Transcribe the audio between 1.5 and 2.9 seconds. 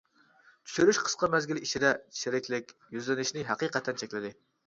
ئىچىدە چىرىكلىك